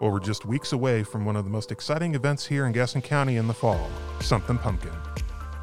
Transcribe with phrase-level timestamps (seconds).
[0.00, 3.36] We're just weeks away from one of the most exciting events here in Gaston County
[3.36, 3.90] in the fall
[4.20, 4.92] Something Pumpkin.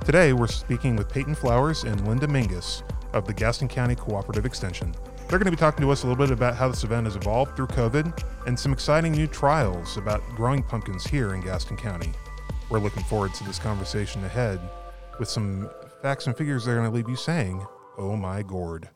[0.06, 4.94] Today, we're speaking with Peyton Flowers and Linda Mingus of the Gaston County Cooperative Extension.
[5.28, 7.16] They're going to be talking to us a little bit about how this event has
[7.16, 12.12] evolved through COVID and some exciting new trials about growing pumpkins here in Gaston County.
[12.70, 14.62] We're looking forward to this conversation ahead
[15.20, 15.68] with some
[16.04, 17.66] facts and figures that are going to leave you saying,
[17.98, 18.88] Oh my gourd.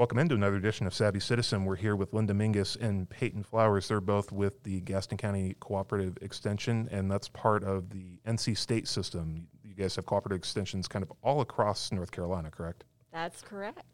[0.00, 1.66] Welcome into another edition of Savvy Citizen.
[1.66, 3.86] We're here with Linda Mingus and Peyton Flowers.
[3.86, 8.88] They're both with the Gaston County Cooperative Extension, and that's part of the NC State
[8.88, 9.46] system.
[9.62, 12.84] You guys have cooperative extensions kind of all across North Carolina, correct?
[13.12, 13.84] That's correct.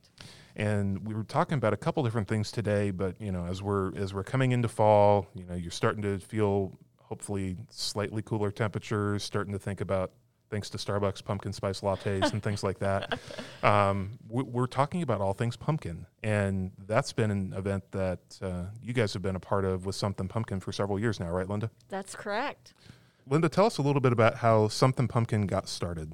[0.55, 3.93] And we were talking about a couple different things today, but you know, as we're
[3.97, 9.25] as we're coming into fall, you know, you're starting to feel hopefully slightly cooler temperatures,
[9.25, 10.13] starting to think about
[10.51, 13.19] thanks to Starbucks pumpkin spice lattes and things like that.
[13.63, 18.65] Um, we, we're talking about all things pumpkin, and that's been an event that uh,
[18.81, 21.49] you guys have been a part of with Something Pumpkin for several years now, right,
[21.49, 21.71] Linda?
[21.89, 22.75] That's correct.
[23.29, 26.13] Linda, tell us a little bit about how Something Pumpkin got started.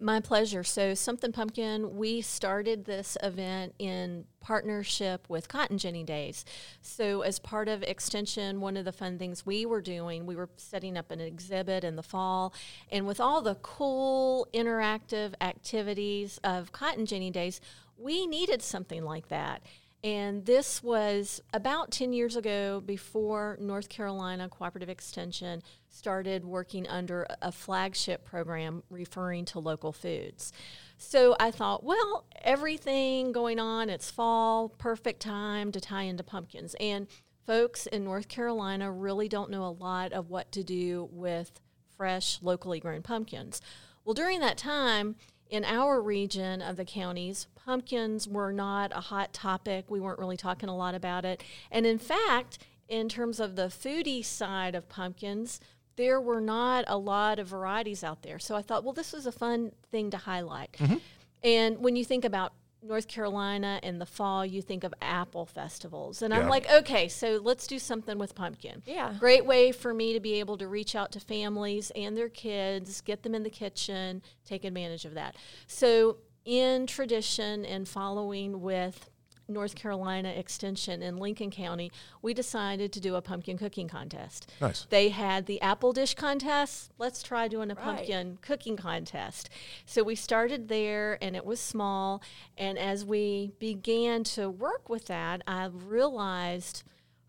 [0.00, 0.64] My pleasure.
[0.64, 6.46] So, Something Pumpkin, we started this event in partnership with Cotton Ginnin' Days.
[6.80, 10.48] So, as part of Extension, one of the fun things we were doing, we were
[10.56, 12.54] setting up an exhibit in the fall.
[12.90, 17.60] And with all the cool interactive activities of Cotton Ginnin' Days,
[17.98, 19.62] we needed something like that.
[20.06, 27.26] And this was about 10 years ago before North Carolina Cooperative Extension started working under
[27.42, 30.52] a flagship program referring to local foods.
[30.96, 36.76] So I thought, well, everything going on, it's fall, perfect time to tie into pumpkins.
[36.78, 37.08] And
[37.44, 41.60] folks in North Carolina really don't know a lot of what to do with
[41.96, 43.60] fresh, locally grown pumpkins.
[44.04, 45.16] Well, during that time,
[45.50, 49.84] in our region of the counties, pumpkins were not a hot topic.
[49.88, 51.42] We weren't really talking a lot about it.
[51.70, 52.58] And in fact,
[52.88, 55.60] in terms of the foodie side of pumpkins,
[55.96, 58.38] there were not a lot of varieties out there.
[58.38, 60.72] So I thought, well, this was a fun thing to highlight.
[60.72, 60.96] Mm-hmm.
[61.42, 66.22] And when you think about North Carolina in the fall, you think of apple festivals.
[66.22, 66.40] And yeah.
[66.40, 68.82] I'm like, okay, so let's do something with pumpkin.
[68.86, 69.14] Yeah.
[69.18, 73.00] Great way for me to be able to reach out to families and their kids,
[73.00, 75.36] get them in the kitchen, take advantage of that.
[75.66, 79.10] So, in tradition and following with
[79.48, 81.92] North Carolina Extension in Lincoln County,
[82.22, 84.50] we decided to do a pumpkin cooking contest.
[84.60, 84.86] Nice.
[84.90, 86.92] They had the apple dish contest.
[86.98, 87.84] Let's try doing a right.
[87.84, 89.48] pumpkin cooking contest.
[89.84, 92.22] So we started there, and it was small.
[92.56, 96.82] And as we began to work with that, I realized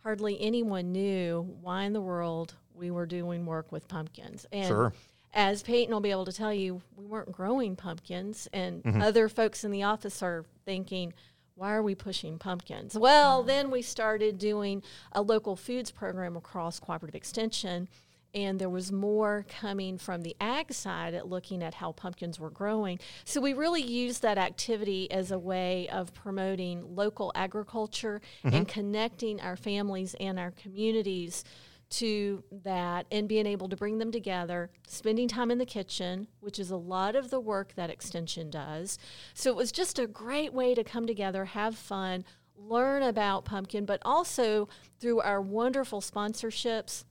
[0.03, 4.45] hardly anyone knew why in the world we were doing work with pumpkins.
[4.51, 4.93] And sure
[5.37, 9.01] as Peyton will be able to tell you, we weren't growing pumpkins, and mm-hmm.
[9.03, 11.13] other folks in the office are thinking,
[11.57, 12.95] why are we pushing pumpkins?
[12.95, 17.87] Well, then we started doing a local foods program across Cooperative Extension,
[18.35, 22.51] and there was more coming from the ag side at looking at how pumpkins were
[22.51, 22.99] growing.
[23.25, 28.55] So we really used that activity as a way of promoting local agriculture mm-hmm.
[28.55, 31.43] and connecting our families and our communities
[31.89, 36.59] to that and being able to bring them together, spending time in the kitchen, which
[36.59, 38.97] is a lot of the work that Extension does.
[39.33, 43.85] So it was just a great way to come together, have fun, learn about pumpkin,
[43.85, 44.67] but also
[44.99, 47.05] through our wonderful sponsorships.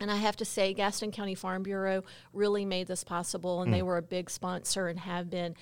[0.00, 3.74] And I have to say, Gaston County Farm Bureau really made this possible, and mm.
[3.76, 5.54] they were a big sponsor and have been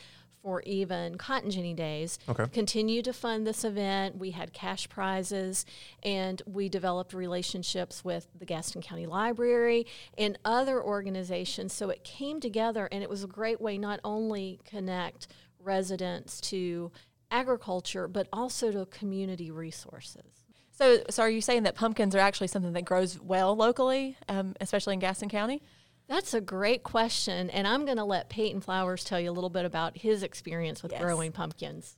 [0.43, 2.19] for even Cotton Ginnin' Days.
[2.28, 2.47] Okay.
[2.53, 4.16] Continue to fund this event.
[4.16, 5.65] We had cash prizes,
[6.03, 11.72] and we developed relationships with the Gaston County Library and other organizations.
[11.72, 15.28] So it came together, and it was a great way not only connect
[15.60, 16.93] residents to
[17.31, 20.44] agriculture, but also to community resources.
[20.71, 24.54] So, so are you saying that pumpkins are actually something that grows well locally, um,
[24.60, 25.60] especially in Gaston County?
[26.08, 27.50] That's a great question.
[27.50, 30.82] And I'm going to let Peyton Flowers tell you a little bit about his experience
[30.82, 31.02] with yes.
[31.02, 31.96] growing pumpkins.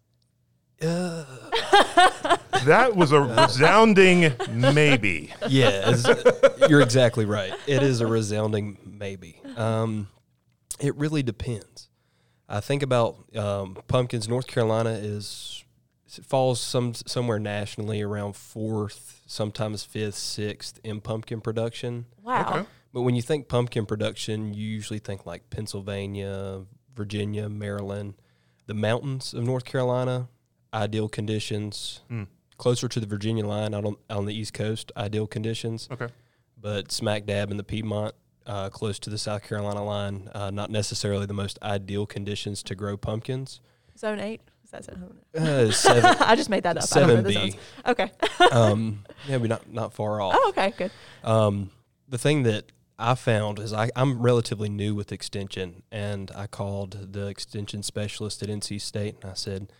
[0.82, 1.24] Uh,
[2.64, 5.32] that was a resounding maybe.
[5.46, 5.94] Yeah,
[6.68, 7.52] you're exactly right.
[7.66, 9.40] It is a resounding maybe.
[9.56, 10.08] Um,
[10.80, 11.90] it really depends.
[12.48, 14.26] I think about um, pumpkins.
[14.28, 15.64] North Carolina is
[16.24, 22.06] falls some somewhere nationally around fourth, sometimes fifth, sixth in pumpkin production.
[22.22, 22.48] Wow.
[22.48, 22.68] Okay.
[22.92, 26.62] But when you think pumpkin production, you usually think like Pennsylvania,
[26.94, 28.14] Virginia, Maryland,
[28.66, 30.28] the mountains of North Carolina,
[30.74, 32.00] ideal conditions.
[32.10, 32.26] Mm.
[32.58, 35.88] Closer to the Virginia line, out on, out on the East Coast, ideal conditions.
[35.90, 36.08] Okay.
[36.60, 38.14] But smack dab in the Piedmont,
[38.44, 42.74] uh, close to the South Carolina line, uh, not necessarily the most ideal conditions to
[42.74, 43.60] grow pumpkins.
[43.96, 44.40] Zone 8?
[44.64, 44.88] Is that
[45.34, 46.84] I, Uh, seven, I just made that up.
[46.92, 47.58] I don't know seven the B.
[47.86, 48.10] Okay.
[48.52, 50.34] um, yeah, we're not not far off.
[50.36, 50.72] oh, okay.
[50.76, 50.90] Good.
[51.24, 51.70] Um,
[52.08, 52.70] the thing that
[53.00, 58.42] I found is I, I'm relatively new with extension, and I called the extension specialist
[58.42, 59.72] at NC State, and I said,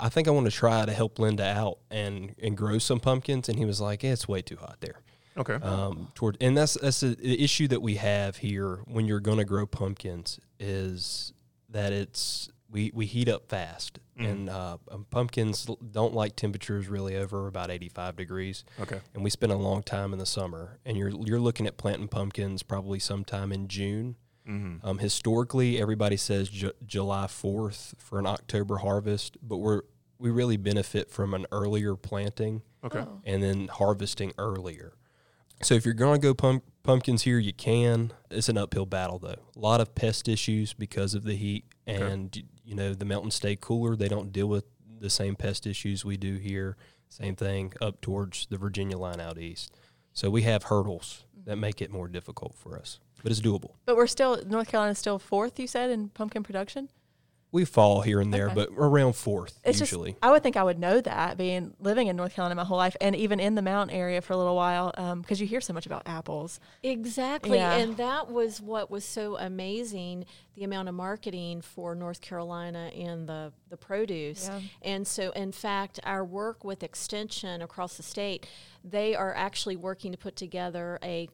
[0.00, 3.48] I think I want to try to help Linda out and, and grow some pumpkins,
[3.48, 5.00] and he was like, yeah, it's way too hot there.
[5.38, 5.54] Okay.
[5.54, 9.44] Um, toward and that's that's the issue that we have here when you're going to
[9.44, 11.34] grow pumpkins is
[11.68, 14.30] that it's we, we heat up fast Mhm.
[14.30, 19.00] and uh, um, pumpkins don't like temperatures really over about 85 degrees okay.
[19.14, 22.08] and we spend a long time in the summer and you're you're looking at planting
[22.08, 24.16] pumpkins probably sometime in June
[24.48, 24.86] Mm-hmm.
[24.86, 29.82] um, historically everybody says Ju- July 4th for an October harvest but we're
[30.18, 33.00] we really benefit from an earlier planting Okay.
[33.00, 33.20] Oh.
[33.24, 34.92] and then harvesting earlier.
[35.62, 38.12] So if you're going to go pump, pumpkins here, you can.
[38.30, 39.40] It's an uphill battle though.
[39.56, 41.75] A lot of pest issues because of the heat, Okay.
[41.86, 43.96] And y- you know the mountains stay cooler.
[43.96, 44.64] They don't deal with
[44.98, 46.76] the same pest issues we do here.
[47.08, 49.72] Same thing up towards the Virginia line out east.
[50.12, 53.72] So we have hurdles that make it more difficult for us, but it's doable.
[53.84, 55.58] But we're still North Carolina is still fourth.
[55.60, 56.88] You said in pumpkin production.
[57.52, 58.54] We fall here and there, Okay.
[58.54, 60.12] but around fourth It's usually.
[60.12, 62.76] just I would think I would know that being living in North Carolina my whole
[62.76, 65.60] life and even in the mountain area for a little while um, because you hear
[65.60, 66.60] so much about apples.
[66.82, 67.58] Exactly.
[67.58, 67.76] Yeah.
[67.76, 73.28] And that was what was so amazing the amount of marketing for North Carolina and
[73.28, 74.48] the, the produce.
[74.48, 74.60] Yeah.
[74.82, 78.46] And so, in fact, our work with Extension across the state,
[78.82, 81.28] they are actually working to put together a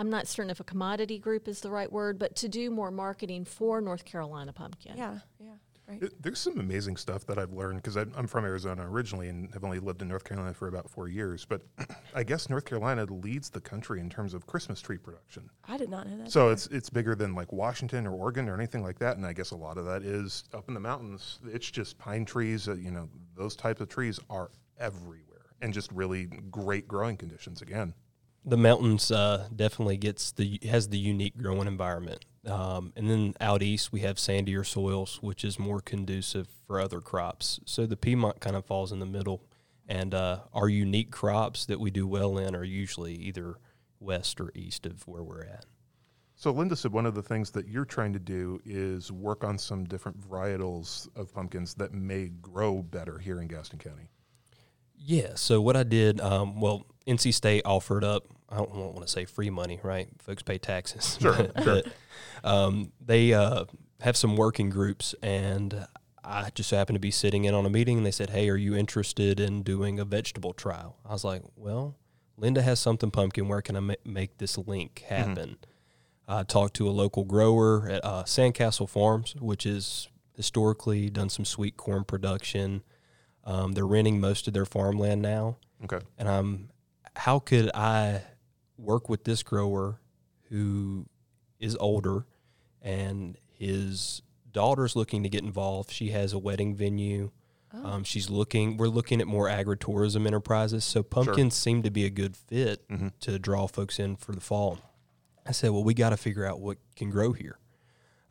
[0.00, 2.90] I'm not certain if a commodity group is the right word, but to do more
[2.90, 4.96] marketing for North Carolina pumpkin.
[4.96, 5.50] Yeah, yeah,
[5.86, 6.02] right.
[6.02, 9.62] It- There's some amazing stuff that I've learned because I'm from Arizona originally and have
[9.62, 11.44] only lived in North Carolina for about four years.
[11.44, 11.60] But
[12.14, 15.50] I guess North Carolina leads the country in terms of Christmas tree production.
[15.68, 16.32] I did not know that.
[16.32, 19.18] So it's it's bigger than like Washington or Oregon or anything like that.
[19.18, 21.40] And I guess a lot of that is up in the mountains.
[21.46, 22.68] It's just pine trees.
[22.68, 23.06] Uh, you know,
[23.36, 25.26] those types of trees are everywhere
[25.60, 27.60] and just really great growing conditions.
[27.60, 27.92] Again,
[28.44, 32.24] the mountains uh, definitely gets the has the unique growing environment.
[32.46, 37.00] Um, and then out east we have sandier soils, which is more conducive for other
[37.00, 37.60] crops.
[37.66, 39.42] So the Piedmont kind of falls in the middle,
[39.88, 43.56] and uh, our unique crops that we do well in are usually either
[43.98, 45.66] west or east of where we're at.
[46.34, 49.58] So Linda said one of the things that you're trying to do is work on
[49.58, 54.08] some different varietals of pumpkins that may grow better here in Gaston County.
[55.04, 55.32] Yeah.
[55.34, 58.24] So what I did, um, well, NC State offered up.
[58.48, 60.08] I don't want to say free money, right?
[60.18, 61.18] Folks pay taxes.
[61.20, 61.82] Sure, but, sure.
[62.42, 63.64] um, they uh,
[64.00, 65.86] have some working groups, and
[66.24, 68.56] I just happened to be sitting in on a meeting, and they said, "Hey, are
[68.56, 71.96] you interested in doing a vegetable trial?" I was like, "Well,
[72.36, 73.46] Linda has something pumpkin.
[73.48, 75.58] Where can I ma- make this link happen?"
[76.26, 81.44] I talked to a local grower at uh, Sandcastle Farms, which is historically done some
[81.44, 82.82] sweet corn production.
[83.44, 86.00] Um, they're renting most of their farmland now, Okay.
[86.18, 86.68] and I'm,
[87.16, 88.22] how could I
[88.76, 90.00] work with this grower
[90.50, 91.06] who
[91.58, 92.26] is older
[92.82, 94.22] and his
[94.52, 95.90] daughter's looking to get involved?
[95.90, 97.30] She has a wedding venue.
[97.72, 98.76] Um, she's looking.
[98.76, 100.84] We're looking at more agritourism enterprises.
[100.84, 103.12] So pumpkins seem to be a good fit Mhm.
[103.20, 104.78] to draw folks in for the fall.
[105.46, 107.58] I said, well, we got to figure out what can grow here,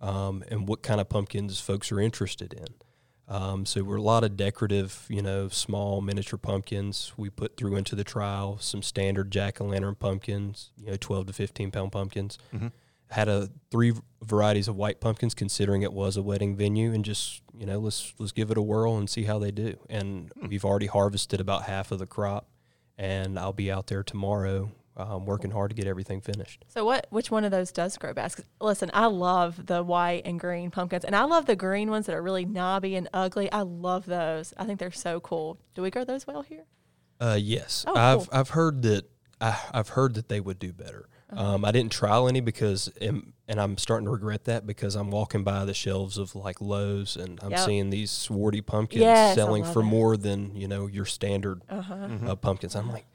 [0.02, 2.68] um, and what kind of pumpkins folks are interested in.
[3.32, 7.14] Um, so we're a lot of decorative, you know, small miniature pumpkins.
[7.16, 11.28] We put through into the trial some standard jack o' lantern pumpkins, you know, twelve
[11.28, 12.40] to fifteen pound pumpkins.
[12.52, 12.72] Mhm.
[13.12, 13.94] Had a three
[14.24, 18.14] varieties of white pumpkins, considering it was a wedding venue, and just you know, let's
[18.18, 19.78] let's give it a whirl and see how they do.
[19.90, 22.48] And we've already harvested about half of the crop,
[22.98, 26.66] and I'll be out there tomorrow, um, working hard to get everything finished.
[26.68, 27.08] So what?
[27.10, 28.42] Which one of those does grow best?
[28.60, 32.16] Listen, I love the white and green pumpkins, and I love the green ones that
[32.16, 33.52] are really knobby and ugly.
[33.52, 34.54] I love those.
[34.58, 35.58] I think they're so cool.
[35.74, 36.66] Do we grow those well here?
[37.22, 38.28] Uh, yes, Oh, I've cool.
[38.32, 39.10] I've heard that
[39.42, 41.08] I, I've heard that they would do better.
[41.32, 41.44] Uh-huh.
[41.56, 45.12] Um, I didn't trial any because, and, and I'm starting to regret that because I'm
[45.12, 47.60] walking by the shelves of like Lowe's and I'm Yep.
[47.60, 49.86] seeing these swarty pumpkins Yes, selling for it.
[49.86, 52.08] more than you know your standard Uh-huh.
[52.26, 52.76] uh, pumpkins.
[52.76, 53.06] I'm like,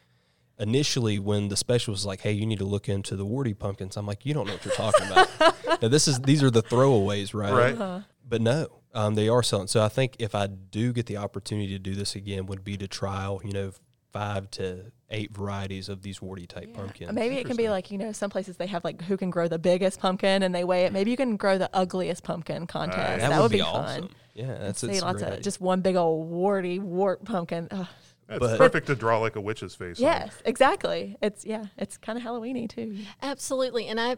[0.58, 3.96] initially when the special was like, "Hey, you need to look into the warty pumpkins,"
[3.96, 5.28] I'm like, "You don't know what you're talking about."
[5.82, 7.52] now this is these are the throwaways, right?
[7.52, 7.74] Right.
[7.74, 8.00] Uh-huh.
[8.28, 9.66] But no, um, they are selling.
[9.66, 12.76] So I think if I do get the opportunity to do this again, would be
[12.78, 13.72] to trial, you know,
[14.12, 16.76] five to eight varieties of these warty type Yeah.
[16.76, 17.12] pumpkins.
[17.12, 19.48] Maybe it can be like you know some places they have like who can grow
[19.48, 20.92] the biggest pumpkin and they weigh it.
[20.92, 23.20] Maybe you can grow the ugliest pumpkin contest.
[23.20, 23.68] that, that, would, be, fun.
[23.68, 24.08] awesome.
[24.34, 25.42] Yeah, that's, See that's lots great of idea.
[25.42, 27.68] just one big old warty wart pumpkin.
[27.70, 27.86] Ugh.
[28.28, 29.98] It's But- perfect to draw like a witch's face.
[29.98, 30.02] on.
[30.04, 31.16] Yes, exactly.
[31.22, 32.98] It's yeah, it's kind of Halloweeny too.
[33.22, 33.86] Absolutely.
[33.88, 34.16] And I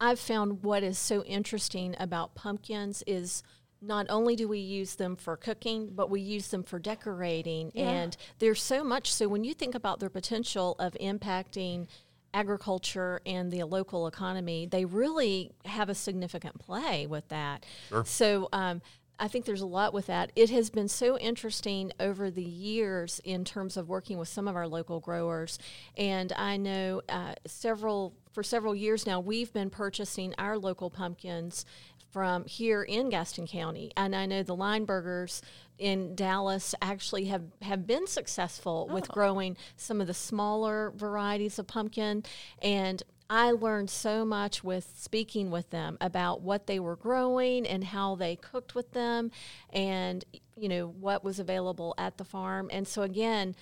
[0.00, 3.42] I've found what is so interesting about pumpkins is
[3.80, 7.70] not only do we use them for cooking, but we use them for decorating.
[7.74, 7.88] Yeah.
[7.90, 9.12] And there's so much.
[9.12, 11.86] So when you think about their potential of impacting
[12.34, 17.64] agriculture and the local economy, they really have a significant play with that.
[17.88, 18.04] Sure.
[18.04, 18.82] So um,
[19.18, 20.30] I think there's a lot with that.
[20.36, 24.56] It has been so interesting over the years in terms of working with some of
[24.56, 25.58] our local growers,
[25.96, 31.64] and I know uh, several for several years now we've been purchasing our local pumpkins
[32.12, 35.40] from here in Gaston County, and I know the Linebergers
[35.78, 41.66] in Dallas actually have, have been successful with growing some of the smaller varieties of
[41.66, 42.24] pumpkin.
[42.62, 47.82] And I learned so much with speaking with them about what they were growing and
[47.82, 49.30] how they cooked with them
[49.70, 50.24] and
[50.56, 52.68] you know what was available at the farm.
[52.72, 53.54] And so again,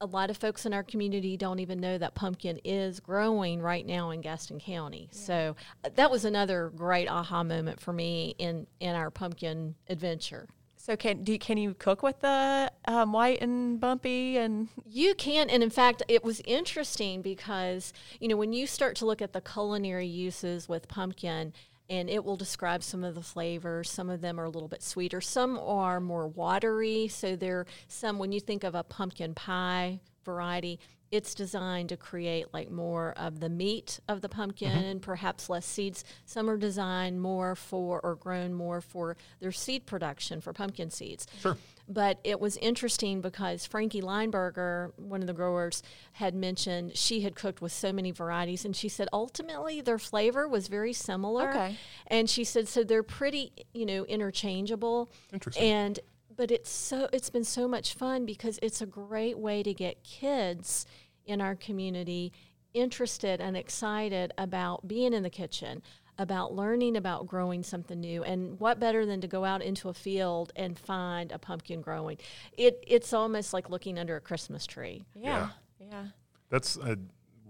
[0.00, 3.86] a lot of folks in our community don't even know that pumpkin is growing right
[3.86, 5.08] now in Gaston County.
[5.12, 10.48] So uh, that was another great aha moment for me in in our pumpkin adventure.
[10.82, 15.48] So can do can you cook with the um, white and bumpy and You can,
[15.48, 19.32] and in fact, it was interesting because you know when you start to look at
[19.32, 21.52] the culinary uses with pumpkin,
[21.88, 23.92] and it will describe some of the flavors.
[23.92, 25.20] Some of them are a little bit sweeter.
[25.20, 27.06] Some are more watery.
[27.06, 30.80] So there, some when you think of a pumpkin pie variety,
[31.12, 34.84] it's designed to create like more of the meat of the pumpkin mm-hmm.
[34.84, 36.04] and perhaps less seeds.
[36.24, 41.26] Some are designed more for or grown more for their seed production for pumpkin seeds.
[41.40, 41.58] Sure.
[41.86, 47.34] But it was interesting because Frankie Lineberger, one of the growers, had mentioned she had
[47.34, 51.50] cooked with so many varieties, and she said ultimately their flavor was very similar.
[51.50, 51.76] Okay.
[52.06, 55.10] And she said so they're pretty, you know, interchangeable.
[55.32, 55.64] Interesting.
[55.64, 56.00] And
[56.36, 60.02] but it's so it's been so much fun because it's a great way to get
[60.04, 60.86] kids
[61.26, 62.32] in our community
[62.74, 65.82] interested and excited about being in the kitchen
[66.18, 68.22] about learning about growing something new.
[68.22, 72.18] And what better than to go out into a field and find a pumpkin growing?
[72.56, 75.04] It it's almost like looking under a christmas tree.
[75.14, 75.48] Yeah
[75.90, 76.04] yeah,
[76.50, 76.96] That's uh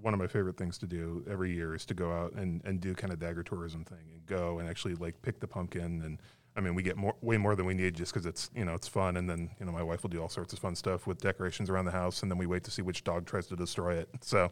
[0.01, 2.81] one of my favorite things to do every year is to go out and, and
[2.81, 6.21] do kind of agritourism thing and go and actually like pick the pumpkin and
[6.57, 8.75] I mean we get more way more than we need just because it's you know
[8.75, 11.07] it's fun and then you know my wife will do all sorts of fun stuff
[11.07, 13.57] with decorations around the house and then we wait to see which dog tries to
[13.57, 14.51] destroy it so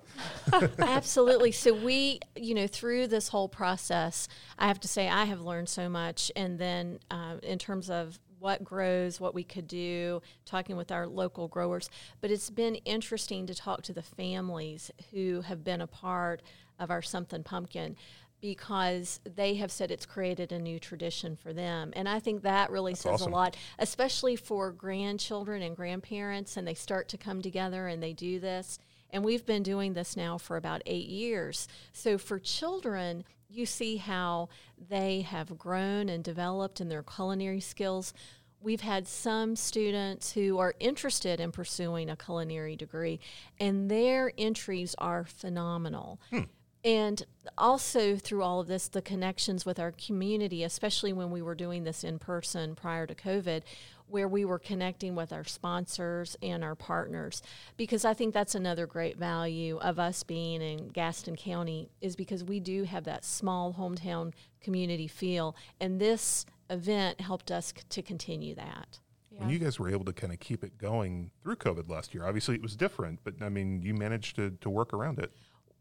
[0.78, 1.52] Absolutely.
[1.52, 4.28] So we, you know, through this whole process,
[4.58, 6.30] I have to say I have learned so much.
[6.36, 11.06] And then uh, in terms of what grows, what we could do, talking with our
[11.06, 11.90] local growers.
[12.20, 16.42] But it's been interesting to talk to the families who have been a part
[16.78, 17.96] of our Something Pumpkin
[18.40, 21.92] because they have said it's created a new tradition for them.
[21.94, 23.32] And I think that really says awesome.
[23.32, 28.12] a lot, especially for grandchildren and grandparents, and they start to come together and they
[28.12, 28.78] do this.
[29.10, 31.68] And we've been doing this now for about eight years.
[31.92, 34.48] So for children, you see how
[34.88, 38.14] they have grown and developed in their culinary skills.
[38.60, 43.18] We've had some students who are interested in pursuing a culinary degree,
[43.58, 46.20] and their entries are phenomenal.
[46.30, 46.42] Hmm.
[46.84, 47.24] And
[47.58, 51.84] also through all of this, the connections with our community, especially when we were doing
[51.84, 53.62] this in person prior to COVID,
[54.06, 57.42] where we were connecting with our sponsors and our partners.
[57.76, 62.42] Because I think that's another great value of us being in Gaston County, is because
[62.42, 65.54] we do have that small hometown community feel.
[65.80, 68.98] And this event helped us c- to continue that.
[69.30, 72.26] when you guys were able to kind of keep it going through COVID last year
[72.26, 75.32] obviously it was different but I mean you managed to, to work around it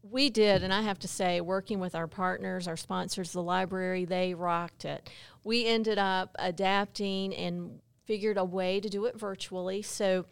[0.02, 4.04] We did, and I have to say, working with our partners, our sponsors, the library,
[4.04, 5.10] they rocked it.
[5.44, 9.82] We ended up adapting and figured a way to do it virtually.
[9.82, 10.24] So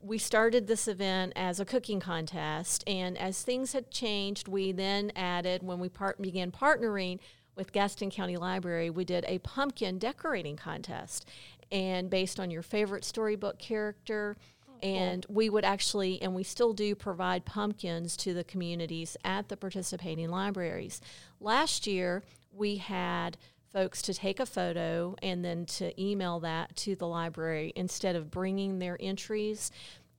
[0.00, 5.12] we started this event as a cooking contest, and as things had changed, we then
[5.14, 7.18] added, when we part- began partnering
[7.54, 11.28] with Gaston County Library, we did a pumpkin decorating contest.
[11.70, 14.36] And based on your favorite storybook character,
[14.82, 19.56] and we would actually, and we still do provide pumpkins to the communities at the
[19.56, 21.00] participating libraries.
[21.40, 22.22] Last year,
[22.52, 23.36] we had
[23.72, 28.30] folks to take a photo and then to email that to the library instead of
[28.30, 29.70] bringing their entries.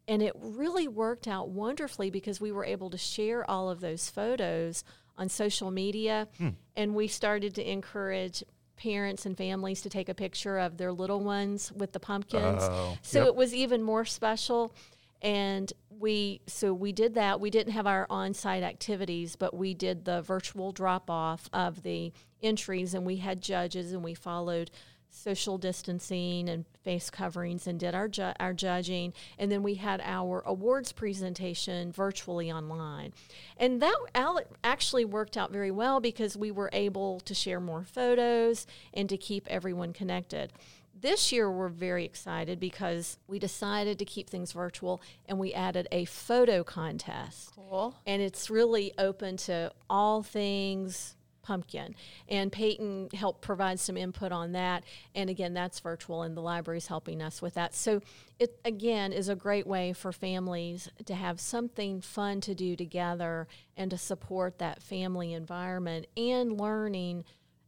[0.07, 4.09] And it really worked out wonderfully because we were able to share all of those
[4.09, 4.83] photos
[5.17, 6.27] on social media.
[6.37, 6.49] Hmm.
[6.75, 8.43] And we started to encourage
[8.81, 12.63] parents and families to take a picture of their little ones with the pumpkins.
[12.63, 13.27] Oh, so yep.
[13.27, 14.73] it was even more special.
[15.21, 17.39] And we so we did that.
[17.39, 22.11] We didn't have our on-site activities, but we did the virtual drop-off of the
[22.41, 24.71] entries, and we had judges, and we followed
[25.11, 30.01] social distancing and face coverings, and did our ju- our judging, and then we had
[30.03, 33.13] our awards presentation virtually online,
[33.57, 37.83] and that al- actually worked out very well because we were able to share more
[37.83, 40.51] photos and to keep everyone connected
[40.99, 45.87] This year, we're very excited because we decided to keep things virtual and we added
[45.91, 47.53] a photo contest.
[47.55, 47.95] Cool.
[48.05, 51.15] And it's really open to all things
[51.51, 51.93] pumpkin.
[52.29, 54.85] And Peyton helped provide some input on that.
[55.13, 57.75] And again, that's virtual, and the library's helping us with that.
[57.75, 58.01] So
[58.39, 63.49] it again is a great way for families to have something fun to do together
[63.75, 67.25] and to support that family environment and learning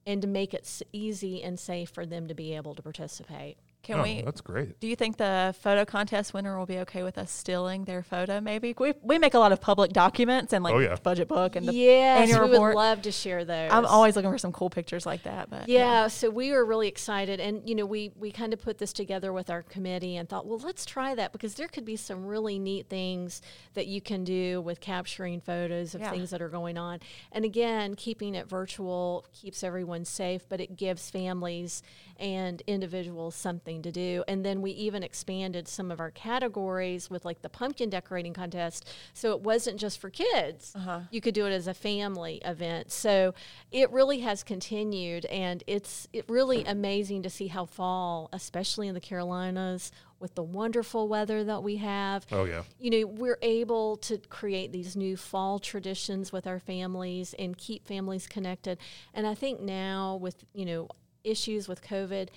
[0.08, 3.58] and to make it easy and safe for them to be able to participate.
[3.84, 4.22] Can oh, we?
[4.22, 4.80] That's great.
[4.80, 8.40] Do you think the photo contest winner will be okay with us stealing their photo?
[8.40, 10.96] Maybe we we make a lot of public documents and like Oh, yeah.
[11.04, 12.76] budget book and the yes, annual we report.
[12.76, 13.70] would love to share those.
[13.74, 15.50] I'm always looking for some cool pictures like that.
[15.50, 18.78] But Yeah, so we were really excited, and you know, we we kind of put
[18.78, 21.98] this together with our committee and thought, well, let's try that because there could be
[21.98, 23.42] some really neat things
[23.74, 26.10] that you can do with capturing photos of Yeah.
[26.10, 27.02] things that are going on.
[27.34, 31.84] And again, keeping it virtual keeps everyone safe, but it gives families
[32.18, 34.24] and individuals something to do.
[34.28, 38.88] And then we even expanded some of our categories with like the pumpkin decorating contest,
[39.14, 40.74] so it wasn't just for kids.
[40.76, 41.02] Uh-huh.
[41.12, 42.92] You could do it as a family event.
[42.92, 43.34] So
[43.72, 48.94] it really has continued, and it's it really amazing to see how fall, especially in
[48.94, 52.26] the Carolinas, with the wonderful weather that we have.
[52.32, 52.64] Oh, yeah.
[52.80, 57.86] You know, we're able to create these new fall traditions with our families and keep
[57.86, 58.78] families connected.
[59.14, 60.88] And I think now with, you know,
[61.26, 62.30] issues with COVID,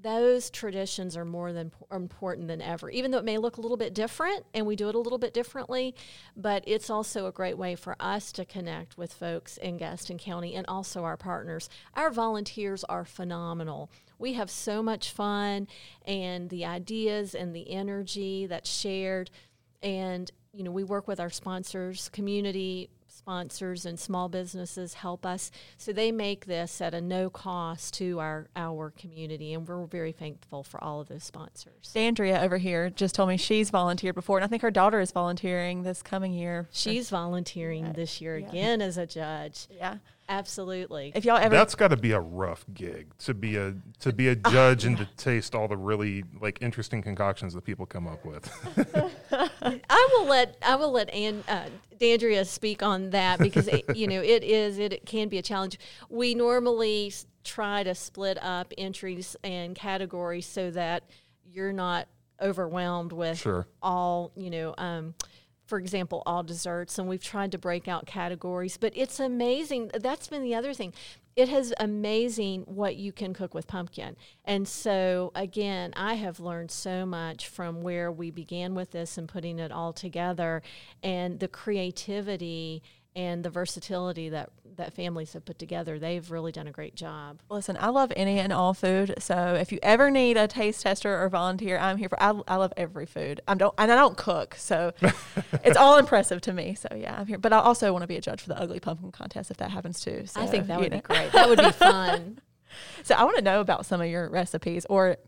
[0.00, 2.90] those traditions are more than important than ever.
[2.90, 5.18] Even though it may look a little bit different and we do it a little
[5.18, 5.94] bit differently,
[6.36, 10.54] but it's also a great way for us to connect with folks in Gaston County
[10.54, 11.68] and also our partners.
[11.94, 13.90] Our volunteers are phenomenal.
[14.18, 15.68] We have so much fun
[16.06, 19.30] and the ideas and the energy that's shared
[19.82, 22.88] and you know we work with our sponsors community
[23.22, 28.18] sponsors and small businesses help us so they make this at a no cost to
[28.18, 32.90] our our community and we're very thankful for all of those sponsors Andrea over here
[32.90, 36.32] just told me she's volunteered before, and I think her daughter is volunteering this coming
[36.32, 36.68] year.
[36.72, 38.48] she's volunteering this year yeah.
[38.48, 39.98] again as a judge Yeah.
[40.28, 44.12] Absolutely If y'all ever That's got to be a rough gig to be a to
[44.12, 48.06] be a judge and to taste all the really like interesting concoctions that people come
[48.06, 48.50] up with.
[49.32, 51.66] I will let I will let Ann, uh,
[52.00, 55.42] Dandria speak on that because it, you know it is it, it can be a
[55.42, 55.78] challenge.
[56.08, 57.12] We normally
[57.44, 61.04] try to split up entries and categories so that
[61.44, 62.08] you're not
[62.40, 63.66] overwhelmed with Sure.
[63.82, 64.74] all you know.
[64.78, 65.14] Um,
[65.72, 69.90] for example, all desserts, and we've tried to break out categories, but it's amazing.
[69.98, 70.92] That's been the other thing.
[71.34, 74.18] It has amazing what you can cook with pumpkin.
[74.44, 79.26] And so, again, I have learned so much from where we began with this and
[79.26, 80.60] putting it all together,
[81.02, 82.82] and the creativity
[83.14, 85.98] and the versatility that, that families have put together.
[85.98, 87.40] They've really done a great job.
[87.50, 89.14] Listen, I love any and all food.
[89.18, 92.22] So if you ever need a taste tester or volunteer, I'm here for.
[92.22, 93.40] I, I love every food.
[93.46, 94.92] I don't and I don't cook, so
[95.64, 96.74] it's all impressive to me.
[96.74, 97.38] So yeah, I'm here.
[97.38, 99.70] But I also want to be a judge for the ugly pumpkin contest if that
[99.70, 100.24] happens too.
[100.26, 100.98] So, I think that would know.
[100.98, 101.32] be great.
[101.32, 102.38] That would be fun.
[103.02, 105.18] So I want to know about some of your recipes, or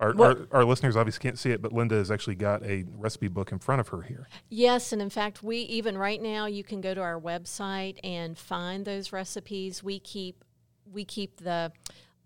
[0.00, 3.28] Our, our, our listeners obviously can't see it, but Linda has actually got a recipe
[3.28, 4.28] book in front of her here.
[4.48, 8.36] Yes, and in fact, we even right now you can go to our website and
[8.36, 9.82] find those recipes.
[9.82, 10.42] We keep
[10.92, 11.72] we keep the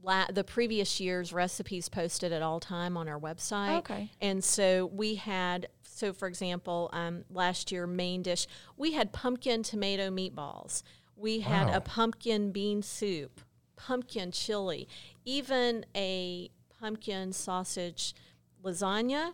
[0.02, 3.78] la- the previous year's recipes posted at all time on our website.
[3.78, 4.10] Okay.
[4.20, 8.46] And so we had so for example, um, last year main dish
[8.78, 10.82] we had pumpkin tomato meatballs.
[11.16, 11.76] We had Wow.
[11.76, 13.40] a pumpkin bean soup,
[13.76, 14.88] pumpkin chili,
[15.24, 16.50] even a
[16.80, 18.14] pumpkin sausage
[18.62, 19.32] lasagna,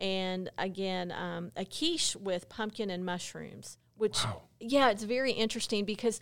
[0.00, 3.78] and again um, a quiche with pumpkin and mushrooms.
[3.96, 4.42] Which Wow.
[4.58, 6.18] yeah, it's very interesting because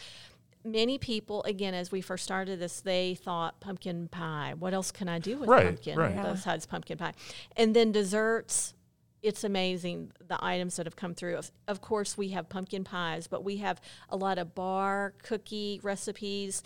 [0.64, 5.08] many people again as we first started this they thought pumpkin pie what else can
[5.08, 6.14] i do with Right, pumpkin right.
[6.14, 6.32] Yeah.
[6.32, 7.14] besides pumpkin pie
[7.56, 8.74] and then desserts
[9.22, 13.26] it's amazing the items that have come through of, of course we have pumpkin pies
[13.26, 13.80] but we have
[14.10, 16.62] a lot of bar cookie recipes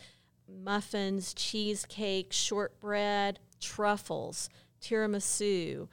[0.49, 4.48] muffins cheesecake shortbread truffles
[4.81, 5.88] tiramisu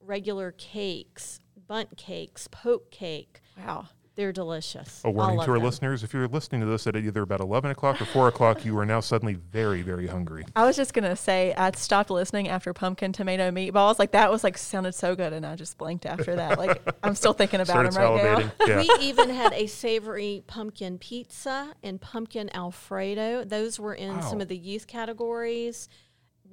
[0.00, 5.64] regular cakes Bundt cakes poke cake wow, they're delicious A warning to our them.
[5.64, 8.76] listeners: if you're listening to this at either about 11 o'clock or 4 o'clock, you
[8.78, 10.44] are now suddenly very, very hungry.
[10.54, 13.98] I was just gonna say I stopped listening after pumpkin tomato meatballs.
[13.98, 16.58] Like that was like sounded so good, and I just blinked after that.
[16.58, 18.66] Like I'm still thinking about them right now.
[18.66, 18.78] Yeah.
[18.78, 23.44] We even had a savory pumpkin pizza and pumpkin Alfredo.
[23.44, 25.88] Those were in some of the youth categories.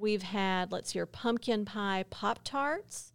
[0.02, 3.12] We've had, let's hear, pumpkin pie Pop Tarts,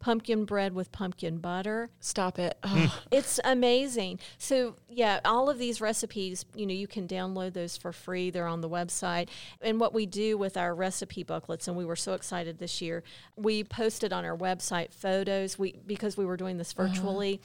[0.00, 1.90] pumpkin bread with pumpkin butter.
[2.00, 2.58] Stop it.
[2.64, 4.18] Oh, It's amazing.
[4.36, 8.30] So, yeah, all of these recipes, you know, you can download those for free.
[8.30, 9.28] They're on the website.
[9.60, 13.04] And what we do with our recipe booklets, and we were so excited this year,
[13.36, 15.56] we posted on our website photos.
[15.56, 16.88] We because we were doing this uh-huh.
[16.88, 17.40] virtually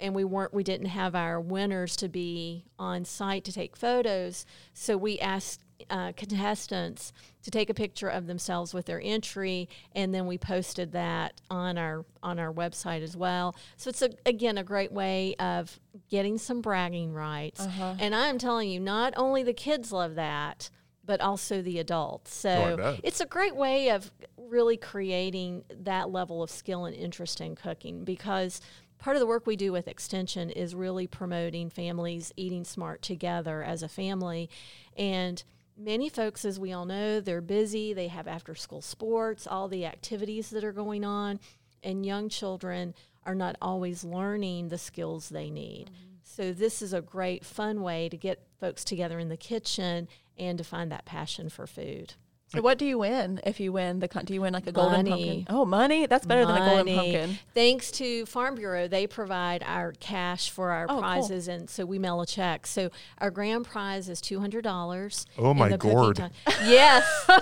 [0.00, 4.46] and we weren't we didn't have our winners to be on site to take photos.
[4.72, 5.60] So we asked
[5.90, 7.12] uh, contestants
[7.42, 11.78] to take a picture of themselves with their entry, and then we posted that on
[11.78, 13.54] our on our website as well.
[13.76, 15.78] So it's a, again a great way of
[16.10, 17.60] getting some bragging rights.
[17.98, 20.70] And I'm telling you, not only the kids love that,
[21.04, 22.44] but also the adults.
[22.44, 23.00] Oh, So bet.
[23.04, 28.04] it's a great way of really creating that level of skill and interest in cooking
[28.04, 28.60] because
[28.98, 33.62] part of the work we do with extension is really promoting families eating smart together
[33.62, 34.48] as a family
[34.96, 35.44] and
[35.76, 39.84] many folks as we all know they're busy they have after school sports all the
[39.84, 41.38] activities that are going on
[41.82, 42.94] and young children
[43.26, 45.86] are not always learning the skills they need.
[45.86, 46.14] Mm-hmm.
[46.22, 50.08] So this is a great fun way to get folks together in the kitchen
[50.38, 52.14] and to find that passion for food
[52.48, 54.08] so what do you win if you win the?
[54.08, 55.10] Con- do you win like a golden Money.
[55.10, 55.46] pumpkin?
[55.50, 56.06] Oh, money.
[56.06, 57.38] That's better than a golden pumpkin.
[57.54, 61.00] Thanks to Farm Bureau, they provide our cash for our Oh, cool.
[61.00, 62.66] prizes, and so we mail a check.
[62.66, 65.26] So our grand prize is two hundred dollars.
[65.38, 66.30] Oh, my gourd.
[66.62, 67.04] Yes,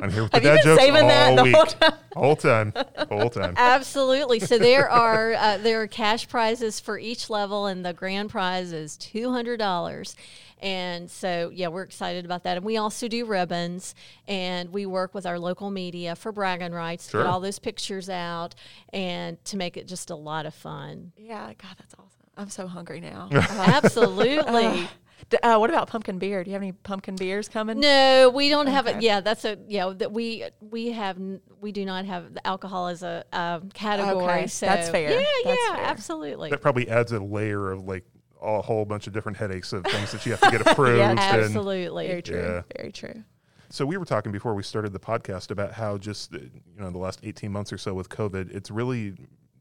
[0.00, 1.54] I'm here with Have the you dad been jokes saving all that the week.
[1.54, 1.92] whole time?
[2.16, 2.72] Whole time.
[3.08, 3.54] Whole time.
[3.56, 4.40] absolutely.
[4.40, 8.72] So there are uh, there are cash prizes for each level, and the grand prize
[8.72, 10.16] is two hundred dollars.
[10.60, 12.56] And so, yeah, we're excited about that.
[12.56, 13.94] And we also do ribbons,
[14.26, 17.22] and we work with our local media for bragging rights to Sure.
[17.22, 18.54] get all those pictures out,
[18.92, 21.12] and to make it just a lot of fun.
[21.16, 21.46] Yeah.
[21.46, 22.04] God, that's awesome.
[22.36, 23.28] I'm so hungry now.
[23.32, 24.88] Uh, Absolutely.
[25.30, 26.44] d- uh, what about pumpkin beer?
[26.44, 27.80] Do you have any pumpkin beers coming?
[27.80, 29.02] No, we don't have it.
[29.02, 29.92] Yeah, that's a yeah.
[29.96, 31.18] That we we have
[31.60, 34.24] we do not have the alcohol as a um, category.
[34.24, 35.10] Okay, so that's fair.
[35.10, 35.84] Yeah, That's yeah, fair.
[35.86, 36.50] absolutely.
[36.50, 38.04] That probably adds a layer of like
[38.40, 41.00] a whole bunch of different headaches of things that you have to get approved.
[41.00, 42.06] and, Absolutely.
[42.06, 42.40] Very true.
[42.40, 42.62] Yeah.
[42.76, 43.24] Very true.
[43.70, 46.90] So we were talking before we started the podcast about how just uh, you know
[46.90, 49.14] the last 18 months or so with COVID, it's really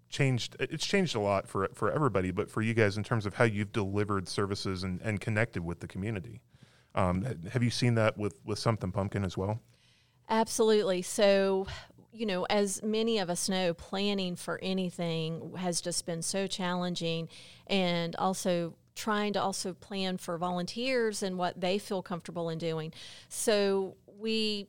[0.09, 3.33] changed it's changed a lot for for everybody, but for you guys in terms of
[3.33, 6.41] how you've delivered services and, and connected with the community.
[6.95, 9.61] Um, have you seen that with with something pumpkin as well?
[10.29, 11.01] Absolutely.
[11.01, 11.67] So,
[12.11, 17.29] you know, as many of us know, planning for anything has just been so challenging
[17.67, 22.91] and also trying to also plan for volunteers and what they feel comfortable in doing.
[23.29, 24.67] So, we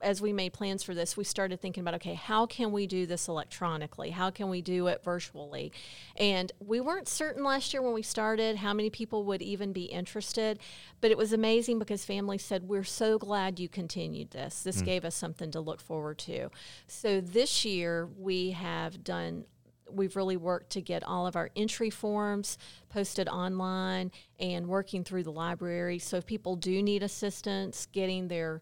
[0.00, 3.06] as we made plans for this, we started thinking about okay, how can we do
[3.06, 4.10] this electronically?
[4.10, 5.72] How can we do it virtually?
[6.16, 9.84] And we weren't certain last year when we started how many people would even be
[9.84, 10.58] interested,
[11.00, 14.62] but it was amazing because families said, We're so glad you continued this.
[14.62, 14.84] This mm.
[14.84, 16.50] gave us something to look forward to.
[16.86, 19.44] So this year we have done
[19.92, 22.58] we've really worked to get all of our entry forms
[22.88, 25.98] posted online and working through the library.
[25.98, 28.60] So if people do need assistance getting their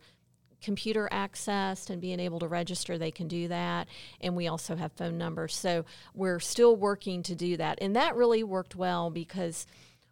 [0.63, 3.89] computer accessed and being able to register, they can do that.
[4.21, 5.55] And we also have phone numbers.
[5.55, 7.79] So we're still working to do that.
[7.81, 9.67] And that really worked well because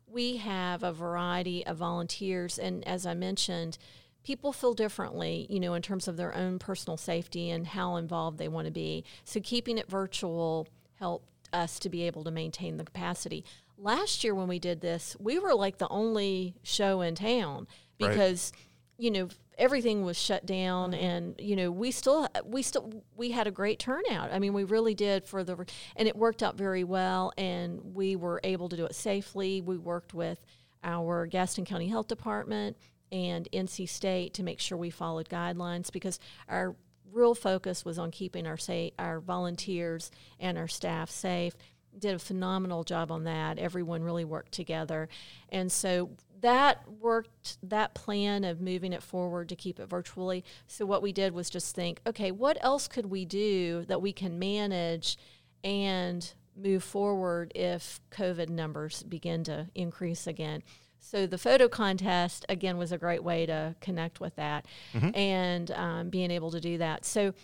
[0.07, 2.59] we have a variety of volunteers.
[2.59, 3.77] And as I mentioned,
[4.23, 8.39] people feel differently, you know, in terms of their own personal safety and how involved
[8.39, 9.05] they want to be.
[9.25, 13.45] So keeping it virtual helped us to be able to maintain the capacity.
[13.79, 17.67] Last year when we did this, we were like the only show in town
[18.01, 18.11] Right.
[18.11, 18.53] because
[18.99, 21.05] you know everything was shut down mm-hmm.
[21.05, 24.33] and you know we still we still we had a great turnout.
[24.33, 25.67] I mean we really did for the
[25.97, 29.61] and it worked out very well and we were able to do it safely.
[29.61, 30.45] We worked with
[30.85, 32.77] our gaston county health department
[33.11, 36.75] and nc state to make sure we followed guidelines because our
[37.17, 41.55] real focus was on keeping our say our volunteers and our staff safe.
[41.99, 43.59] Did a phenomenal job on that.
[43.59, 45.09] Everyone really worked together.
[45.49, 46.11] And so
[46.47, 50.45] that worked that plan of moving it forward to keep it virtually.
[50.69, 54.13] So what we did was just think okay what else could we do that we
[54.13, 55.19] can manage
[55.65, 60.63] and move forward if covid numbers begin to increase again?
[61.01, 64.67] So the photo contest again was a great way to connect with that
[65.15, 67.05] and um, being able to do that.
[67.05, 67.35] So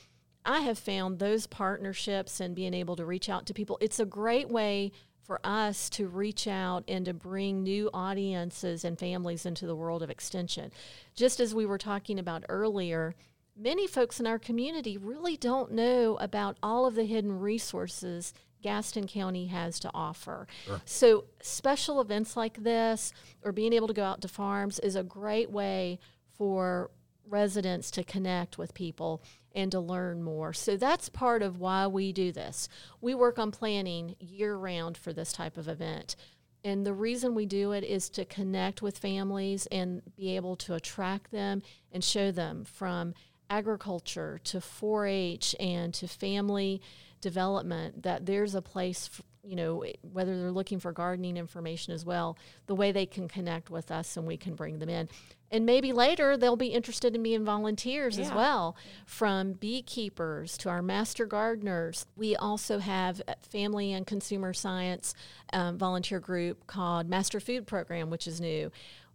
[0.44, 4.06] I have found those partnerships and being able to reach out to people, it's a
[4.06, 9.66] great way for us to reach out and to bring new audiences and families into
[9.66, 10.72] the world of extension.
[11.14, 13.14] Just as we were talking about earlier,
[13.56, 19.06] many folks in our community really don't know about all of the hidden resources Gaston
[19.08, 20.46] County has to offer.
[20.84, 25.02] So, special events like this or being able to go out to farms is a
[25.02, 25.98] great way
[26.38, 26.90] for
[27.28, 29.22] residents to connect with people
[29.54, 30.52] and to learn more.
[30.52, 32.68] So that's part of why we do this.
[33.00, 36.16] We work on planning year round for this type of event.
[36.64, 40.74] And the reason we do it is to connect with families and be able to
[40.74, 43.14] attract them and show them from
[43.50, 46.80] agriculture to 4 H and to family
[47.20, 49.10] development that there's a place,
[49.44, 53.70] you know, whether they're looking for gardening information as well, the way they can connect
[53.70, 55.08] with us and we can bring them in.
[55.50, 60.80] And maybe later they'll be interested in being volunteers as well, from beekeepers to our
[60.80, 62.06] master gardeners.
[62.16, 65.14] We also have a family and consumer science
[65.52, 68.70] um, volunteer group called Master Food Program, which is new.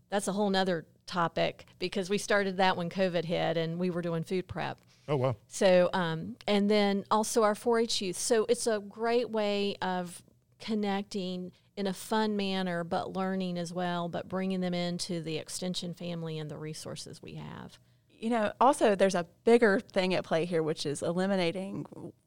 [0.09, 4.01] That's a whole nother topic because we started that when COVID hit and we were
[4.01, 4.77] doing food prep.
[5.07, 5.35] Oh wow.
[5.47, 8.17] So, um, and then also our 4 H youth.
[8.17, 10.21] So it's a great way of
[10.59, 15.93] connecting in a fun manner, but learning as well, but bringing them into the extension
[15.93, 17.77] family and the resources we have.
[18.19, 21.85] you know, also there's a bigger thing at play here, which is eliminating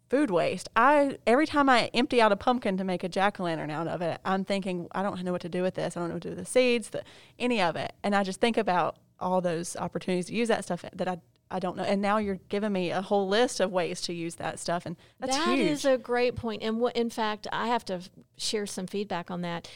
[0.08, 0.68] food waste.
[0.76, 3.88] I every time I empty out a pumpkin to make a jack o' lantern out
[3.88, 5.96] of it, I'm thinking I don't know what to do with this.
[5.96, 7.02] I don't know what to do with the seeds, the,
[7.38, 10.84] any of it, and I just think about all those opportunities to use that stuff
[10.94, 11.18] that I
[11.50, 11.82] I don't know.
[11.82, 14.96] And now you're giving me a whole list of ways to use that stuff, and
[15.18, 15.70] that's That huge.
[15.70, 16.62] is a great point.
[16.62, 19.68] And what, in fact, I have to f- share some feedback on that.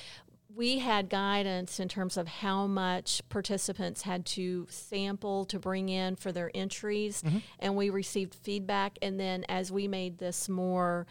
[0.54, 6.14] We had guidance in terms of how much participants had to sample to bring in
[6.14, 7.38] for their entries, mm-hmm.
[7.58, 8.96] and we received feedback.
[9.02, 11.08] And then as we made this more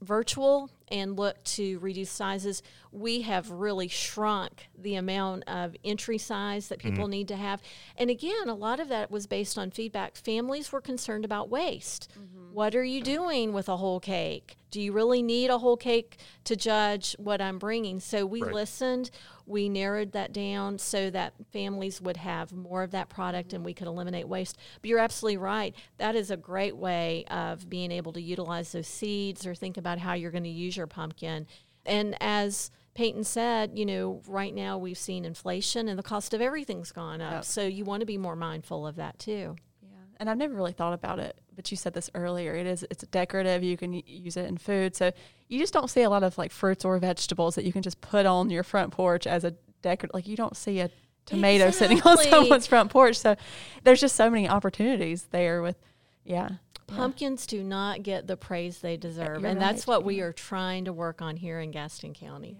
[0.00, 6.68] virtual and look to reduce sizes, we have really shrunk the amount of entry size
[6.68, 7.10] that people mm-hmm.
[7.10, 7.62] need to have.
[7.96, 10.16] And again, a lot of that was based on feedback.
[10.16, 12.10] Families were concerned about waste.
[12.12, 12.54] Mm-hmm.
[12.54, 14.56] What are you doing with a whole cake?
[14.70, 18.00] Do you really need a whole cake to judge what I'm bringing?
[18.00, 18.52] So we Right.
[18.52, 19.10] listened,
[19.46, 23.74] we narrowed that down so that families would have more of that product and we
[23.74, 24.56] could eliminate waste.
[24.80, 25.74] But you're absolutely right.
[25.98, 29.98] That is a great way of being able to utilize those seeds or think about
[29.98, 31.46] how you're going to use your pumpkin.
[31.86, 36.40] And as Peyton said, you know, right now we've seen inflation and the cost of
[36.40, 37.32] everything's gone up.
[37.32, 37.44] Yep.
[37.44, 39.56] So you want to be more mindful of that too.
[39.82, 39.88] Yeah,
[40.18, 42.54] and I've never really thought about it, but you said this earlier.
[42.54, 43.62] It is it's decorative.
[43.62, 45.12] You can use it in food, so
[45.48, 48.00] you just don't see a lot of like fruits or vegetables that you can just
[48.00, 50.14] put on your front porch as a decorative.
[50.14, 50.90] Like you don't see a
[51.26, 53.16] tomato sitting on someone's front porch.
[53.16, 53.36] So
[53.84, 55.62] there's just so many opportunities there.
[55.62, 55.76] With
[56.24, 56.50] yeah.
[56.96, 59.42] Pumpkins do not get the praise they deserve.
[59.42, 62.58] You're And that's right, what we are trying to work on here in Gaston County.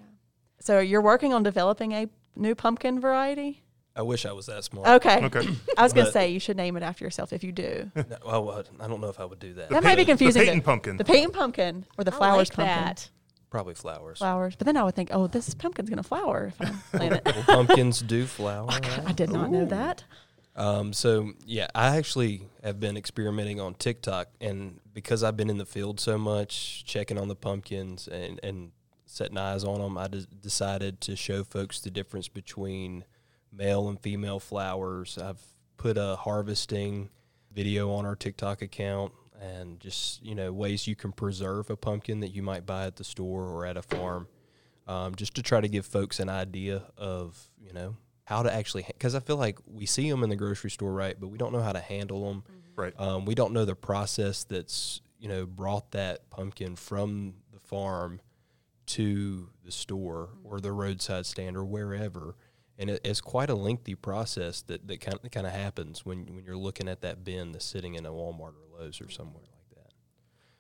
[0.61, 3.63] So you're working on developing a new pumpkin variety.
[3.97, 4.87] I wish I was that smart.
[4.89, 5.47] Okay, Okay.
[5.79, 7.91] I was gonna But- say you should name it after yourself if you do.
[7.97, 9.69] No, well, I don't know if I would do that.
[9.71, 10.41] That might be Peyton- confusing.
[10.41, 10.97] The Peyton to- pumpkin.
[10.97, 12.85] The Peyton pumpkin or the I flowers like pumpkin.
[12.85, 13.11] that.
[13.51, 14.19] Probably flowers.
[14.19, 16.61] Flowers, but then I would think, oh, this pumpkin's gonna flower if
[16.93, 17.35] I plant it.
[17.35, 18.69] Well, pumpkins do flower.
[19.05, 20.05] I did not know that.
[20.61, 25.57] Um, so yeah, I actually have been experimenting on TikTok, and because I've been in
[25.57, 28.73] the field so much, checking on the pumpkins and and
[29.07, 30.09] setting eyes on them, I
[30.43, 33.05] decided to show folks the difference between
[33.51, 35.17] male and female flowers.
[35.17, 35.41] I've
[35.79, 37.09] put a harvesting
[37.51, 42.21] video on our TikTok account, and just you know ways you can preserve a pumpkin
[42.21, 44.29] that you might buy at the store or at a farm
[44.87, 47.97] um, just to try to give folks an idea of you know
[48.31, 51.19] how to actually because I feel like we see them in the grocery store, right?
[51.19, 52.45] But we don't know how to handle them.
[52.77, 52.95] Right.
[52.99, 58.21] Um, we don't know the process that's you know brought that pumpkin from the farm
[58.87, 62.37] to the store or the roadside stand or wherever.
[62.79, 66.25] And it, it's quite a lengthy process that, that kind of, kind of happens when,
[66.35, 69.43] when you're looking at that bin that's sitting in a Walmart or Lowe's or somewhere
[69.43, 69.93] like that.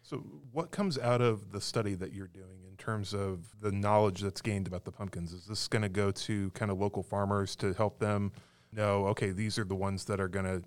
[0.03, 0.19] So,
[0.53, 4.41] what comes out of the study that you're doing in terms of the knowledge that's
[4.41, 5.33] gained about the pumpkins?
[5.33, 8.33] Is this going to go to kind of local farmers to help them
[8.73, 10.63] know, okay, these are the ones that are going to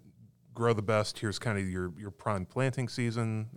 [0.53, 1.19] grow the best.
[1.19, 3.47] Here's kind of your your prime planting season.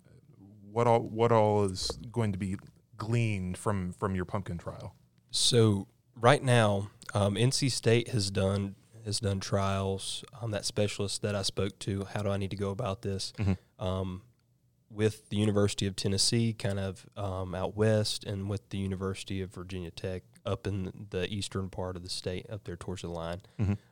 [0.70, 2.56] What all what all is going to be
[2.96, 4.94] gleaned from from your pumpkin trial?
[5.30, 10.24] So right now, um, NC State has done has done trials.
[10.40, 13.32] Um, that specialist that I spoke to, how do I need to go about this?
[13.78, 14.22] Um,
[14.96, 19.52] with the University of Tennessee, kind of um, out west, and with the University of
[19.52, 23.42] Virginia Tech up in the eastern part of the state, up there towards the line.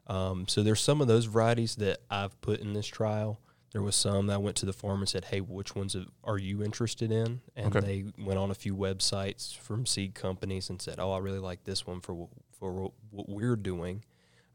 [0.06, 3.40] Um, so there's some of those varieties that I've put in this trial.
[3.72, 6.38] There was some that I went to the farm and said, "Hey, which ones are
[6.38, 7.84] you interested in?" And Okay.
[8.14, 11.64] they went on a few websites from seed companies and said, "Oh, I really like
[11.64, 14.04] this one for for what we're doing."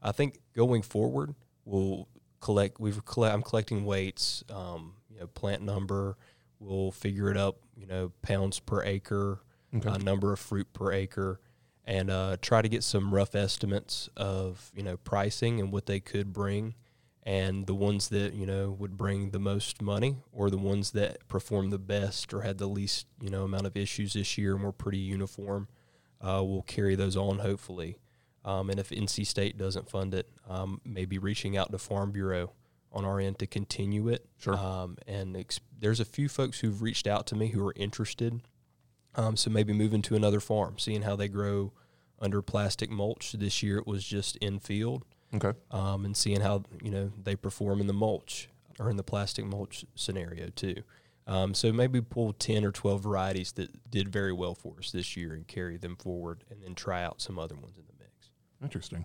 [0.02, 1.34] I think going forward,
[1.66, 2.08] we'll
[2.40, 2.80] collect.
[2.80, 6.16] We've collect, I'm collecting weights, um, you know, plant number.
[6.60, 9.40] We'll figure it up, you know, pounds per acre,
[9.84, 11.40] uh, number of fruit per acre,
[11.86, 16.00] and uh, try to get some rough estimates of you know pricing and what they
[16.00, 16.74] could bring,
[17.22, 21.26] and the ones that you know would bring the most money or the ones that
[21.28, 24.62] perform the best or had the least you know amount of issues this year and
[24.62, 25.66] were pretty uniform
[26.20, 27.96] uh, will carry those on hopefully.
[28.42, 32.52] Um, and if NC State doesn't fund it um, maybe reaching out to Farm Bureau
[32.92, 34.56] on our end to continue it Sure.
[34.56, 38.40] um, and ex- there's a few folks who've reached out to me who are interested
[39.14, 41.72] um, so maybe moving to another farm seeing how they grow
[42.20, 45.52] under plastic mulch this year it was just in field Okay.
[45.70, 48.48] um, and seeing how you know they perform in the mulch
[48.80, 50.74] or in the plastic mulch scenario too.
[51.26, 55.16] Um, so maybe pull ten or twelve varieties that did very well for us this
[55.16, 58.30] year and carry them forward, and then try out some other ones in the mix.
[58.60, 59.04] Interesting.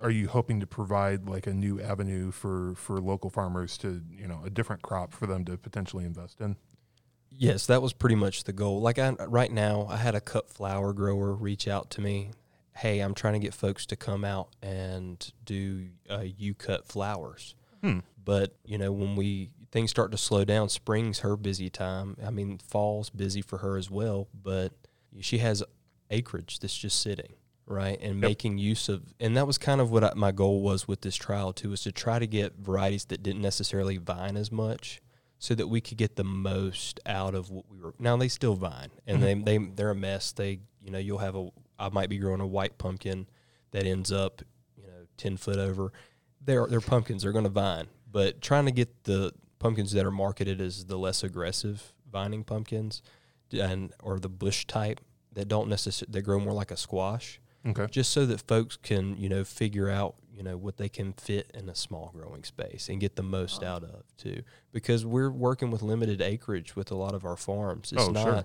[0.00, 4.26] Are you hoping to provide like a new avenue for for local farmers to you
[4.26, 6.56] know a different crop for them to potentially invest in?
[7.30, 8.80] Yes, that was pretty much the goal.
[8.80, 12.30] Like I, right now, I had a cut flower grower reach out to me.
[12.76, 17.54] Hey, I'm trying to get folks to come out and do uh, you cut flowers.
[17.82, 18.00] Hmm.
[18.22, 22.16] But you know, when we things start to slow down, spring's her busy time.
[22.24, 24.28] I mean, fall's busy for her as well.
[24.34, 24.72] But
[25.20, 25.62] she has
[26.10, 27.34] acreage that's just sitting
[27.68, 29.02] right and making use of.
[29.20, 31.82] And that was kind of what I, my goal was with this trial too, was
[31.82, 35.00] to try to get varieties that didn't necessarily vine as much,
[35.38, 37.94] so that we could get the most out of what we were.
[37.98, 39.44] Now they still vine, and mm-hmm.
[39.44, 40.32] they they they're a mess.
[40.32, 43.26] They you know you'll have a I might be growing a white pumpkin
[43.70, 44.42] that ends up
[44.76, 45.92] you know ten foot over.
[46.44, 47.22] They're they're pumpkins.
[47.22, 50.96] They're going to vine, but trying to get the pumpkins that are marketed as the
[50.96, 53.02] less aggressive vining pumpkins,
[53.52, 55.00] and or the bush type
[55.32, 57.86] that don't necessarily they grow more like a squash Okay.
[57.90, 61.50] just so that folks can you know figure out you know what they can fit
[61.54, 64.42] in a small growing space and get the most out of too.
[64.72, 67.92] Because we're working with limited acreage with a lot of our farms.
[67.92, 68.44] It's Oh, not sure.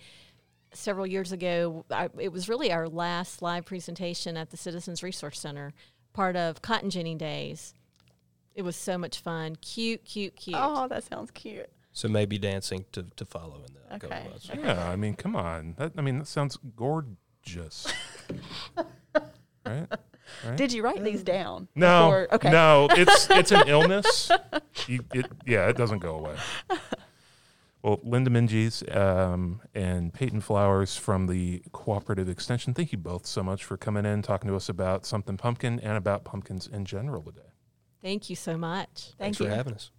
[0.73, 1.85] several years ago.
[1.91, 5.73] I, it was really our last live presentation at the Citizens Resource Center,
[6.11, 7.73] part of Cotton Ginnin' Days.
[8.55, 9.55] It was so much fun.
[9.57, 10.57] Cute, cute, cute.
[10.59, 11.69] Oh, that sounds cute.
[11.97, 14.05] So maybe dancing to, to follow in that.
[14.05, 14.21] Okay.
[14.21, 15.73] Otherwise- Yeah, I mean, come on.
[15.79, 17.91] That, I mean, that sounds gorgeous.
[19.65, 19.87] right?
[20.45, 20.55] Right?
[20.55, 21.69] Did you write these down?
[21.73, 22.51] No, before- okay.
[22.51, 24.29] no, it's it's an illness.
[24.85, 26.35] You, it, yeah, it doesn't go away.
[27.81, 33.41] Well, Linda Minges um, and Peyton Flowers from the Cooperative Extension, thank you both so
[33.41, 37.23] much for coming in, talking to us about something pumpkin and about pumpkins in general
[37.23, 37.41] today.
[38.03, 39.13] Thank you so much.
[39.17, 39.47] Thank Thanks you.
[39.47, 39.89] for having us.